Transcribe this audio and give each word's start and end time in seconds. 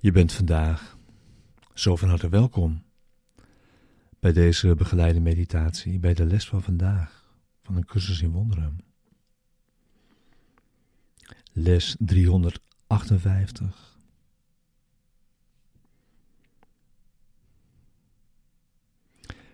Je 0.00 0.12
bent 0.12 0.32
vandaag 0.32 0.98
zo 1.74 1.96
van 1.96 2.08
harte 2.08 2.28
welkom 2.28 2.82
bij 4.20 4.32
deze 4.32 4.74
begeleide 4.74 5.20
meditatie, 5.20 5.98
bij 5.98 6.14
de 6.14 6.24
les 6.24 6.48
van 6.48 6.62
vandaag 6.62 7.34
van 7.62 7.76
een 7.76 7.84
cursus 7.84 8.22
in 8.22 8.30
wonderen. 8.30 8.78
Les 11.52 11.96
358. 11.98 13.98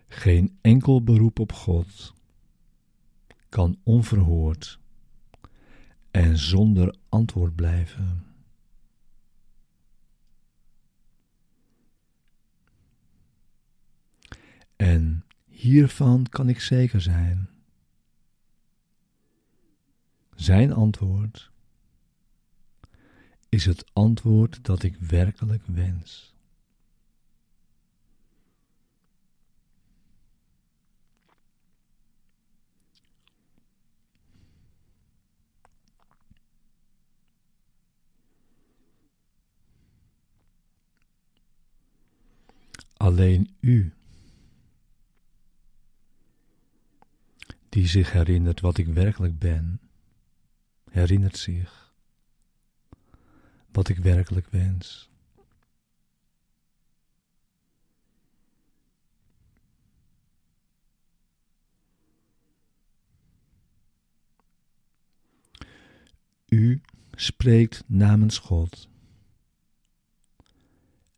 Geen 0.06 0.58
enkel 0.60 1.02
beroep 1.02 1.38
op 1.38 1.52
God 1.52 2.14
kan 3.48 3.78
onverhoord 3.82 4.78
en 6.10 6.38
zonder 6.38 6.96
antwoord 7.08 7.54
blijven. 7.54 8.33
En 14.84 15.24
hiervan 15.46 16.26
kan 16.28 16.48
ik 16.48 16.60
zeker 16.60 17.00
zijn. 17.00 17.48
Zijn 20.34 20.72
antwoord 20.72 21.50
is 23.48 23.64
het 23.64 23.90
antwoord 23.92 24.64
dat 24.64 24.82
ik 24.82 24.96
werkelijk 24.96 25.66
wens. 25.66 26.34
Alleen 42.96 43.56
u 43.60 43.92
die 47.74 47.86
zich 47.86 48.12
herinnert 48.12 48.60
wat 48.60 48.78
ik 48.78 48.86
werkelijk 48.86 49.38
ben, 49.38 49.80
herinnert 50.90 51.36
zich 51.36 51.94
wat 53.70 53.88
ik 53.88 53.98
werkelijk 53.98 54.48
wens. 54.48 55.10
U 66.48 66.80
spreekt 67.12 67.82
namens 67.86 68.38
God. 68.38 68.88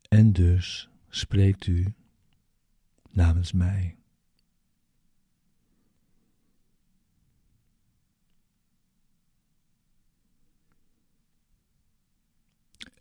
En 0.08 0.32
dus 0.32 0.88
spreekt 1.08 1.66
u 1.66 1.94
namens 3.10 3.52
mij. 3.52 3.96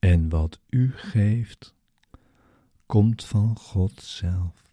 En 0.06 0.30
wat 0.30 0.60
u 0.70 0.92
geeft, 0.96 1.74
komt 2.86 3.26
van 3.26 3.58
God 3.58 4.02
zelf. 4.02 4.64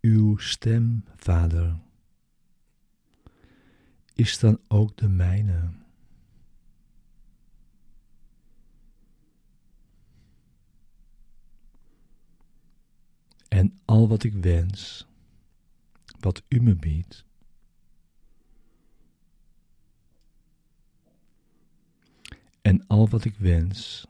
Uw 0.00 0.36
stem, 0.36 1.04
Vader, 1.16 1.76
is 4.14 4.38
dan 4.38 4.60
ook 4.68 4.96
de 4.96 5.08
mijne. 5.08 5.83
En 13.54 13.78
al 13.84 14.08
wat 14.08 14.24
ik 14.24 14.32
wens, 14.32 15.06
wat 16.20 16.42
u 16.48 16.60
me 16.60 16.74
biedt, 16.74 17.24
en 22.62 22.86
al 22.86 23.08
wat 23.08 23.24
ik 23.24 23.36
wens, 23.36 24.06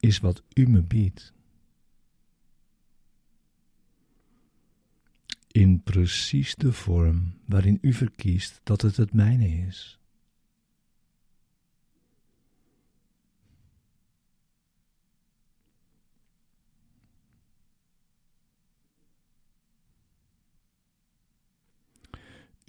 is 0.00 0.18
wat 0.18 0.42
u 0.54 0.68
me 0.68 0.82
biedt. 0.82 1.32
In 5.46 5.82
precies 5.82 6.54
de 6.54 6.72
vorm 6.72 7.34
waarin 7.44 7.78
u 7.80 7.92
verkiest 7.92 8.60
dat 8.62 8.82
het 8.82 8.96
het 8.96 9.12
mijne 9.12 9.48
is. 9.48 9.99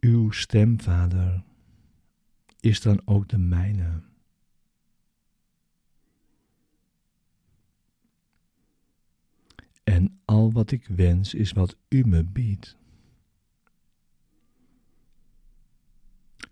Uw 0.01 0.31
stem, 0.31 0.79
Vader, 0.79 1.44
is 2.59 2.81
dan 2.81 3.01
ook 3.06 3.29
de 3.29 3.38
mijne. 3.38 4.01
En 9.84 10.19
al 10.25 10.51
wat 10.51 10.72
ik 10.72 10.88
wens 10.88 11.34
is 11.34 11.51
wat 11.51 11.78
U 11.89 12.07
me 12.07 12.23
biedt. 12.23 12.78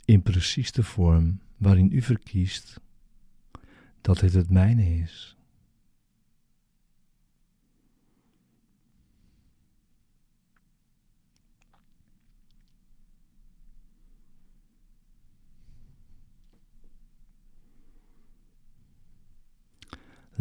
In 0.05 0.21
precies 0.21 0.71
de 0.71 0.83
vorm 0.83 1.39
waarin 1.57 1.91
U 1.91 2.01
verkiest 2.01 2.79
dat 4.01 4.19
het 4.19 4.33
het 4.33 4.49
mijne 4.49 4.99
is. 4.99 5.38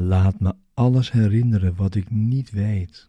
Laat 0.00 0.41
me 0.41 0.54
alles 0.75 1.12
herinneren 1.12 1.75
wat 1.75 1.94
ik 1.94 2.10
niet 2.10 2.50
weet. 2.50 3.09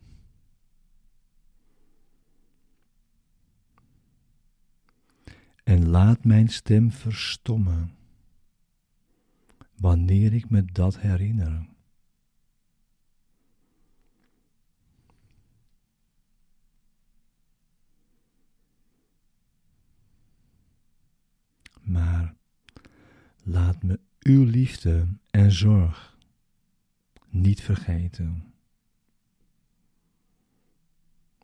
En 5.64 5.88
laat 5.88 6.24
mijn 6.24 6.48
stem 6.48 6.92
verstommen 6.92 7.96
wanneer 9.76 10.34
ik 10.34 10.50
me 10.50 10.66
dat 10.66 11.00
herinner. 11.00 11.70
Maar 21.82 22.36
laat 23.44 23.84
me 23.84 24.00
uw 24.20 24.44
liefde 24.44 25.08
en 25.30 25.52
zorg 25.52 26.18
niet 27.30 27.62
vergeten. 27.62 28.54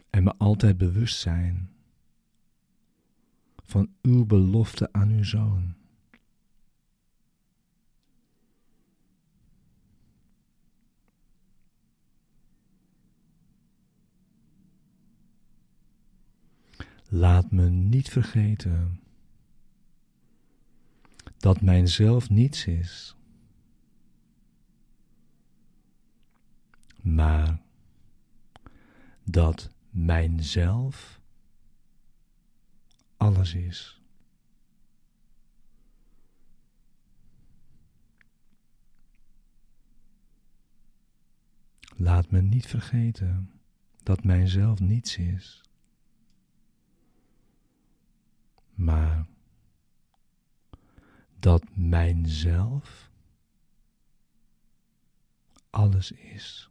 En 0.10 0.24
me 0.24 0.36
altijd 0.38 0.78
bewust 0.78 1.20
zijn 1.20 1.70
van 3.66 3.90
uw 4.02 4.26
belofte 4.26 4.94
aan 4.94 5.10
uw 5.10 5.24
zoon. 5.24 5.74
Laat 17.10 17.52
me 17.52 17.70
niet 17.70 18.10
vergeten 18.10 19.00
dat 21.38 21.62
mijn 21.62 21.88
zelf 21.88 22.30
niets 22.30 22.66
is. 22.66 23.16
Maar 27.06 27.62
dat 29.24 29.70
mijn 29.90 30.44
zelf 30.44 31.22
alles 33.18 33.54
is. 33.54 34.02
Laat 41.96 42.32
me 42.32 42.42
niet 42.42 42.68
vergeten 42.68 43.60
dat 44.04 44.24
mijn 44.24 44.48
zelf 44.48 44.80
niets 44.80 45.18
is, 45.18 45.64
maar 48.74 49.28
dat 51.40 51.64
mijn 51.76 52.28
zelf 52.28 53.12
alles 55.70 56.12
is. 56.12 56.70